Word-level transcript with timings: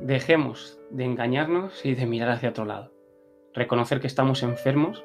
Dejemos 0.00 0.78
de 0.90 1.04
engañarnos 1.04 1.84
y 1.84 1.94
de 1.94 2.06
mirar 2.06 2.30
hacia 2.30 2.50
otro 2.50 2.64
lado. 2.64 2.92
Reconocer 3.54 4.00
que 4.00 4.06
estamos 4.06 4.42
enfermos 4.42 5.04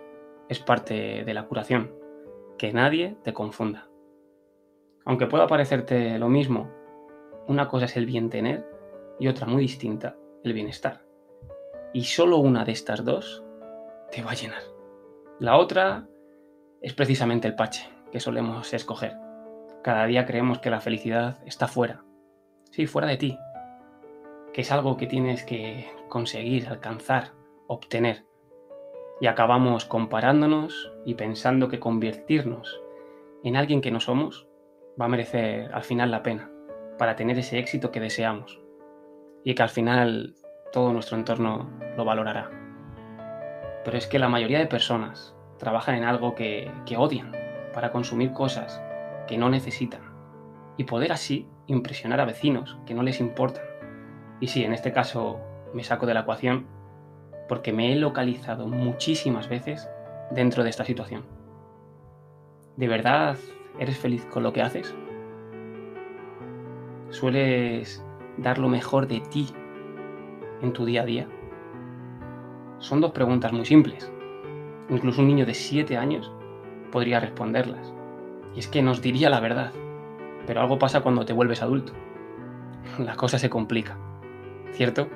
es 0.50 0.60
parte 0.60 1.24
de 1.24 1.34
la 1.34 1.48
curación. 1.48 1.94
Que 2.58 2.74
nadie 2.74 3.16
te 3.24 3.34
confunda. 3.34 3.88
Aunque 5.06 5.28
pueda 5.28 5.48
parecerte 5.48 6.20
lo 6.20 6.28
mismo, 6.28 6.70
una 7.48 7.68
cosa 7.68 7.86
es 7.86 7.98
el 7.98 8.06
bien 8.06 8.30
tener 8.30 8.68
y 9.20 9.28
otra 9.28 9.48
muy 9.48 9.62
distinta, 9.62 10.18
el 10.44 10.54
bienestar. 10.54 11.06
Y 11.94 12.04
solo 12.04 12.38
una 12.38 12.66
de 12.66 12.74
estas 12.74 13.04
dos 13.04 13.44
te 14.12 14.22
va 14.22 14.32
a 14.32 14.36
llenar. 14.36 14.62
La 15.40 15.58
otra 15.58 16.08
es 16.82 16.94
precisamente 16.94 17.48
el 17.48 17.56
pache 17.56 17.90
que 18.12 18.20
solemos 18.20 18.74
escoger. 18.74 19.16
Cada 19.84 20.06
día 20.06 20.26
creemos 20.26 20.60
que 20.60 20.70
la 20.70 20.82
felicidad 20.82 21.40
está 21.46 21.68
fuera. 21.68 22.04
Sí, 22.72 22.86
fuera 22.86 23.08
de 23.08 23.18
ti. 23.18 23.38
Que 24.54 24.62
es 24.62 24.72
algo 24.72 24.98
que 24.98 25.08
tienes 25.08 25.44
que 25.44 25.90
conseguir, 26.10 26.68
alcanzar, 26.68 27.32
obtener. 27.68 28.26
Y 29.20 29.28
acabamos 29.28 29.86
comparándonos 29.86 30.92
y 31.06 31.16
pensando 31.16 31.70
que 31.70 31.80
convertirnos 31.80 32.82
en 33.44 33.56
alguien 33.56 33.82
que 33.82 33.92
no 33.92 34.00
somos 34.00 34.48
va 35.00 35.06
a 35.06 35.10
merecer 35.10 35.72
al 35.74 35.84
final 35.84 36.12
la 36.12 36.24
pena 36.24 36.52
para 36.98 37.16
tener 37.16 37.38
ese 37.40 37.60
éxito 37.60 37.92
que 37.92 38.00
deseamos. 38.00 38.62
Y 39.44 39.56
que 39.56 39.64
al 39.64 39.70
final 39.70 40.36
todo 40.72 40.94
nuestro 40.94 41.18
entorno 41.18 41.70
lo 41.98 42.06
valorará. 42.06 42.50
Pero 43.84 43.98
es 43.98 44.08
que 44.08 44.20
la 44.20 44.30
mayoría 44.30 44.60
de 44.60 44.68
personas 44.68 45.36
trabajan 45.58 45.96
en 45.96 46.04
algo 46.04 46.36
que, 46.36 46.72
odian 46.98 47.32
para 47.74 47.92
consumir 47.92 48.34
cosas 48.34 48.82
que 49.28 49.38
no 49.38 49.50
necesitan 49.50 50.02
y 50.78 50.84
poder 50.84 51.12
así 51.12 51.48
impresionar 51.68 52.20
a 52.20 52.26
vecinos 52.26 52.78
que 52.86 52.94
no 52.94 53.04
les 53.04 53.20
importan. 53.20 53.71
Y 54.42 54.48
sí, 54.48 54.66
en 54.66 54.74
este 54.74 54.92
caso 54.92 55.40
me 55.74 55.84
saco 55.84 56.06
de 56.06 56.14
la 56.14 56.22
ecuación 56.22 56.66
porque 57.48 57.72
me 57.72 57.94
he 57.94 57.96
localizado 57.96 58.68
muchísimas 58.68 59.48
veces 59.48 59.88
dentro 60.32 60.64
de 60.64 60.72
esta 60.72 60.84
situación. 60.84 61.24
¿De 62.76 62.88
verdad 62.88 63.38
eres 63.80 63.98
feliz 63.98 64.26
con 64.26 64.44
lo 64.44 64.52
que 64.52 64.62
haces? 64.62 64.96
¿Sueles 67.10 68.04
dar 68.38 68.58
lo 68.58 68.68
mejor 68.68 69.08
de 69.08 69.20
ti 69.20 69.50
en 70.62 70.74
tu 70.74 70.86
día 70.86 71.04
a 71.04 71.06
día? 71.06 71.28
Son 72.80 73.00
dos 73.00 73.12
preguntas 73.12 73.54
muy 73.54 73.66
simples. 73.66 74.12
Incluso 74.90 75.22
un 75.22 75.28
niño 75.28 75.46
de 75.46 75.54
7 75.54 75.98
años 75.98 76.32
podría 76.92 77.20
responderlas. 77.20 77.94
Y 78.56 78.60
es 78.60 78.68
que 78.68 78.82
nos 78.82 79.02
diría 79.02 79.30
la 79.30 79.40
verdad. 79.40 79.72
Pero 80.48 80.62
algo 80.62 80.80
pasa 80.80 81.02
cuando 81.02 81.26
te 81.26 81.34
vuelves 81.34 81.62
adulto. 81.62 81.94
La 82.98 83.16
cosa 83.16 83.38
se 83.38 83.50
complica. 83.50 83.98
¿Cierto? 84.74 85.08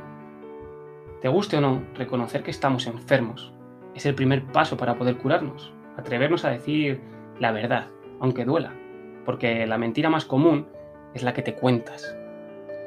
Te 1.21 1.29
guste 1.29 1.57
o 1.57 1.61
no, 1.61 1.81
reconocer 1.95 2.43
que 2.43 2.51
estamos 2.51 2.87
enfermos 2.87 3.55
es 3.95 4.05
el 4.05 4.13
primer 4.13 4.43
paso 4.43 4.77
para 4.77 4.95
poder 4.95 5.17
curarnos. 5.17 5.73
Atrevernos 5.97 6.43
a 6.45 6.49
decir 6.49 7.01
la 7.39 7.51
verdad, 7.51 7.87
aunque 8.19 8.45
duela. 8.45 8.73
Porque 9.25 9.65
la 9.65 9.77
mentira 9.77 10.09
más 10.09 10.25
común 10.25 10.67
es 11.13 11.23
la 11.23 11.33
que 11.33 11.41
te 11.41 11.55
cuentas 11.55 12.15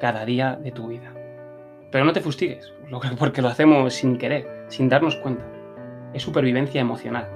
cada 0.01 0.25
día 0.25 0.57
de 0.57 0.71
tu 0.71 0.89
vida. 0.89 1.13
Pero 1.91 2.05
no 2.05 2.13
te 2.13 2.21
fustigues, 2.21 2.73
porque 3.19 3.43
lo 3.43 3.49
hacemos 3.49 3.95
sin 3.95 4.19
querer, 4.19 4.67
sin 4.69 4.89
darnos 4.89 5.17
cuenta. 5.17 5.45
Es 6.13 6.23
supervivencia 6.23 6.81
emocional. 6.81 7.29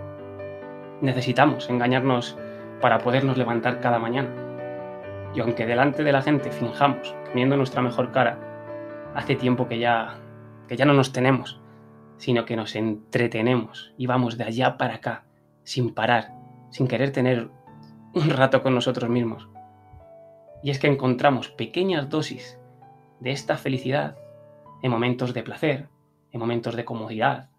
Necesitamos 1.00 1.68
engañarnos 1.68 2.38
para 2.80 2.98
podernos 2.98 3.38
levantar 3.38 3.80
cada 3.80 3.98
mañana. 3.98 4.30
Y 5.34 5.40
aunque 5.40 5.66
delante 5.66 6.04
de 6.04 6.12
la 6.12 6.20
gente 6.20 6.52
finjamos, 6.52 7.14
poniendo 7.30 7.56
nuestra 7.56 7.80
mejor 7.80 8.12
cara, 8.12 8.38
hace 9.14 9.36
tiempo 9.36 9.68
que 9.68 9.78
ya, 9.78 10.18
que 10.68 10.76
ya 10.76 10.84
no 10.84 10.94
nos 10.94 11.12
tenemos, 11.12 11.60
sino 12.16 12.44
que 12.44 12.56
nos 12.56 12.76
entretenemos 12.76 13.92
y 13.96 14.06
vamos 14.06 14.38
de 14.38 14.44
allá 14.44 14.78
para 14.78 14.96
acá, 14.96 15.24
sin 15.64 15.94
parar, 15.94 16.34
sin 16.70 16.88
querer 16.88 17.12
tener 17.12 17.50
un 18.14 18.30
rato 18.30 18.62
con 18.62 18.74
nosotros 18.74 19.10
mismos. 19.10 19.48
Y 20.62 20.70
es 20.70 20.78
que 20.78 20.86
encontramos 20.86 21.48
pequeñas 21.48 22.08
dosis 22.08 22.58
de 23.20 23.32
esta 23.32 23.56
felicidad 23.56 24.16
en 24.82 24.90
momentos 24.90 25.34
de 25.34 25.42
placer, 25.42 25.88
en 26.30 26.40
momentos 26.40 26.76
de 26.76 26.84
comodidad, 26.84 27.50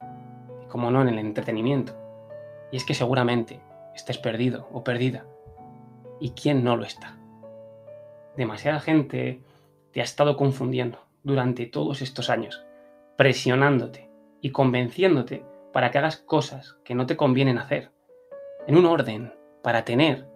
como 0.69 0.89
no 0.89 1.01
en 1.01 1.09
el 1.09 1.19
entretenimiento. 1.19 1.97
Y 2.72 2.77
es 2.77 2.85
que 2.85 2.94
seguramente 2.94 3.61
estés 3.94 4.17
perdido 4.17 4.67
o 4.72 4.83
perdida. 4.83 5.25
¿Y 6.19 6.31
quién 6.31 6.63
no 6.63 6.75
lo 6.77 6.83
está? 6.83 7.17
Demasiada 8.35 8.79
gente 8.79 9.41
te 9.91 10.01
ha 10.01 10.03
estado 10.03 10.38
confundiendo 10.38 11.00
durante 11.23 11.66
todos 11.66 12.01
estos 12.01 12.29
años, 12.29 12.63
presionándote 13.17 14.09
y 14.41 14.51
convenciéndote 14.51 15.45
para 15.72 15.89
que 15.89 15.97
hagas 15.97 16.17
cosas 16.17 16.78
que 16.84 16.95
no 16.95 17.06
te 17.06 17.17
convienen 17.17 17.57
hacer, 17.57 17.91
en 18.67 18.78
un 18.78 18.85
orden 18.85 19.33
para 19.62 19.85
tener 19.85 20.28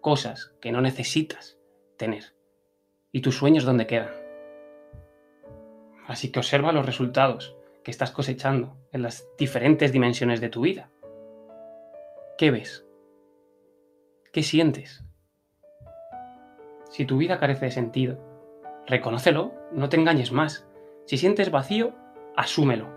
cosas 0.00 0.54
que 0.60 0.72
no 0.72 0.80
necesitas 0.80 1.58
tener. 1.96 2.34
¿Y 3.12 3.22
tus 3.22 3.36
sueños 3.36 3.64
dónde 3.64 3.86
quedan? 3.86 4.10
Así 6.06 6.30
que 6.30 6.38
observa 6.38 6.72
los 6.72 6.86
resultados 6.86 7.56
que 7.82 7.90
estás 7.90 8.10
cosechando 8.10 8.76
en 8.92 9.02
las 9.02 9.28
diferentes 9.38 9.92
dimensiones 9.92 10.40
de 10.40 10.48
tu 10.48 10.60
vida. 10.60 10.90
¿Qué 12.38 12.50
ves? 12.50 12.86
¿Qué 14.32 14.42
sientes? 14.42 15.02
Si 16.90 17.04
tu 17.04 17.16
vida 17.16 17.38
carece 17.38 17.66
de 17.66 17.70
sentido, 17.70 18.35
reconócelo, 18.86 19.52
no 19.72 19.88
te 19.88 19.96
engañes 19.96 20.32
más. 20.32 20.68
Si 21.06 21.18
sientes 21.18 21.50
vacío, 21.50 21.94
asúmelo. 22.36 22.88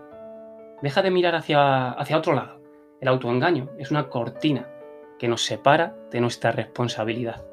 Deja 0.82 1.02
de 1.02 1.10
mirar 1.10 1.34
hacia, 1.34 1.90
hacia 1.90 2.18
otro 2.18 2.34
lado. 2.34 2.60
El 3.00 3.08
autoengaño 3.08 3.70
es 3.78 3.90
una 3.90 4.08
cortina 4.08 4.68
que 5.18 5.28
nos 5.28 5.44
separa 5.44 5.96
de 6.10 6.20
nuestra 6.20 6.52
responsabilidad. 6.52 7.44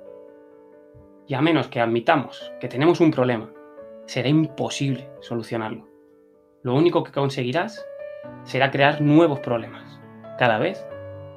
Y 1.28 1.34
a 1.34 1.42
menos 1.42 1.68
que 1.68 1.82
admitamos 1.82 2.52
que 2.60 2.68
tenemos 2.68 3.00
un 3.02 3.12
problema, 3.12 3.52
será 4.06 4.30
imposible 4.30 5.10
solucionarlo. 5.20 5.88
Lo 6.64 6.76
único 6.76 7.04
que 7.04 7.12
conseguirás 7.12 7.86
será 8.44 8.72
crear 8.72 9.02
nuevos 9.02 9.40
problemas, 9.40 10.00
cada 10.38 10.58
vez 10.58 10.86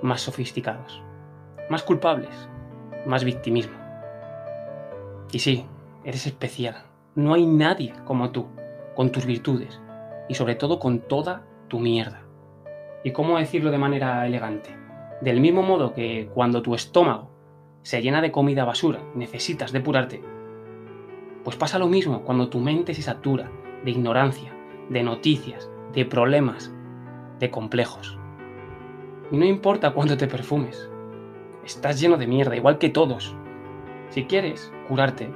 más 0.03 0.21
sofisticados 0.21 1.03
más 1.71 1.85
culpables, 1.85 2.49
más 3.07 3.25
victimismo. 3.25 3.79
Y 5.33 5.39
sí, 5.39 5.67
eres 6.05 6.27
especial. 6.27 6.90
No 7.21 7.35
hay 7.35 7.45
nadie 7.45 7.93
como 8.07 8.31
tú, 8.31 8.47
con 8.97 9.13
tus 9.13 9.27
virtudes 9.27 9.79
y 10.27 10.35
sobre 10.37 10.55
todo 10.55 10.79
con 10.79 11.01
toda 11.01 11.45
tu 11.69 11.79
mierda. 11.79 12.23
¿Y 13.05 13.11
cómo 13.11 13.37
decirlo 13.37 13.71
de 13.71 13.77
manera 13.77 14.27
elegante? 14.27 14.75
Del 15.21 15.39
mismo 15.39 15.61
modo 15.61 15.93
que 15.93 16.31
cuando 16.33 16.63
tu 16.63 16.75
estómago 16.75 17.31
se 17.83 18.01
llena 18.01 18.23
de 18.23 18.33
comida 18.33 18.65
basura, 18.65 19.01
necesitas 19.15 19.71
depurarte, 19.71 20.23
pues 21.45 21.57
pasa 21.57 21.79
lo 21.79 21.89
mismo 21.89 22.23
cuando 22.23 22.49
tu 22.49 22.59
mente 22.59 22.95
se 22.95 23.03
satura 23.03 23.51
de 23.85 23.91
ignorancia, 23.91 24.57
de 24.89 25.03
noticias, 25.03 25.71
de 25.93 26.07
problemas, 26.07 26.75
de 27.39 27.51
complejos. 27.51 28.19
Y 29.31 29.37
no 29.37 29.45
importa 29.45 29.91
cuánto 29.93 30.17
te 30.17 30.27
perfumes, 30.27 30.91
Estás 31.67 32.01
lleno 32.01 32.17
de 32.17 32.27
mierda, 32.27 32.57
igual 32.57 32.79
que 32.79 32.89
todos. 32.89 33.37
Si 34.09 34.25
quieres 34.25 34.73
curarte, 34.89 35.31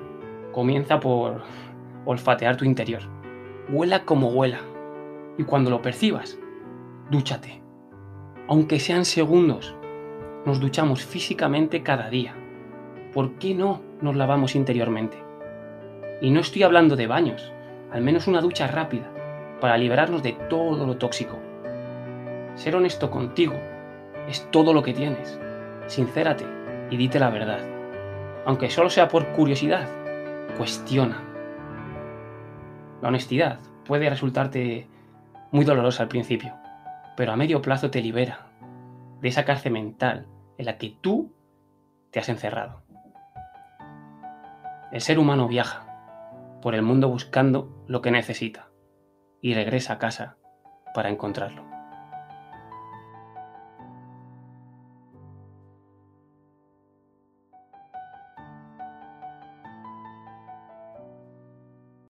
comienza 0.53 0.99
por 0.99 1.43
olfatear 2.05 2.57
tu 2.57 2.65
interior. 2.65 3.03
Huela 3.69 4.05
como 4.05 4.29
huela. 4.29 4.61
Y 5.39 5.45
cuando 5.45 5.71
lo 5.71 5.83
percibas, 5.83 6.39
dúchate. 7.11 7.63
Aunque 8.49 8.79
sean 8.79 9.05
segundos, 9.05 9.75
nos 10.45 10.61
duchamos 10.61 11.05
físicamente 11.05 11.83
cada 11.83 12.11
día. 12.11 12.35
¿Por 13.13 13.39
qué 13.39 13.55
no 13.55 13.81
nos 14.01 14.17
lavamos 14.17 14.55
interiormente? 14.55 15.17
Y 16.21 16.31
no 16.31 16.41
estoy 16.41 16.63
hablando 16.63 16.97
de 16.97 17.07
baños, 17.07 17.53
al 17.93 18.03
menos 18.03 18.27
una 18.27 18.41
ducha 18.41 18.67
rápida, 18.67 19.11
para 19.61 19.79
liberarnos 19.79 20.23
de 20.23 20.33
todo 20.33 20.87
lo 20.87 20.97
tóxico. 20.97 21.39
Ser 22.55 22.77
honesto 22.77 23.11
contigo 23.11 23.55
es 24.29 24.49
todo 24.51 24.73
lo 24.73 24.83
que 24.83 24.93
tienes 24.93 25.39
sincérate 25.87 26.47
y 26.91 26.97
dite 26.97 27.19
la 27.19 27.31
verdad. 27.31 27.61
Aunque 28.47 28.71
solo 28.71 28.91
sea 28.91 29.09
por 29.09 29.27
curiosidad, 29.29 29.89
cuestiona. 30.57 31.23
La 33.05 33.09
honestidad 33.09 33.59
puede 33.85 34.09
resultarte 34.09 34.89
muy 35.53 35.67
dolorosa 35.67 36.05
al 36.05 36.09
principio, 36.09 36.55
pero 37.19 37.33
a 37.33 37.37
medio 37.37 37.61
plazo 37.61 37.91
te 37.91 38.01
libera 38.01 38.47
de 39.21 39.29
esa 39.29 39.45
cárcel 39.45 39.73
mental 39.73 40.27
en 40.57 40.65
la 40.65 40.79
que 40.79 40.97
tú 41.03 41.31
te 42.11 42.19
has 42.19 42.31
encerrado. 42.31 42.81
El 44.91 45.03
ser 45.03 45.19
humano 45.19 45.49
viaja 45.49 45.85
por 46.63 46.75
el 46.75 46.81
mundo 46.81 47.11
buscando 47.11 47.85
lo 47.87 48.01
que 48.01 48.11
necesita 48.11 48.71
y 49.43 49.53
regresa 49.53 49.93
a 49.93 49.99
casa 49.99 50.39
para 50.95 51.11
encontrarlo. 51.11 51.74